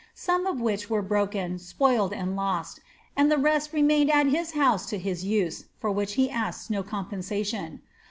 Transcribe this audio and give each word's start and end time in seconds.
some 0.15 0.47
of 0.47 0.59
which 0.59 0.89
were 0.89 1.03
broken, 1.03 1.59
spoiled, 1.59 2.11
uid 2.11 2.33
lost, 2.35 2.79
and 3.15 3.31
the 3.31 3.37
rest 3.37 3.71
remain 3.71 4.09
at 4.09 4.25
hia 4.25 4.45
house 4.55 4.87
to 4.89 4.97
his 4.97 5.23
tise, 5.23 5.65
for 5.77 5.91
which 5.91 6.13
he 6.13 6.27
asks 6.27 6.71
no 6.71 6.81
compensation. 6.81 7.83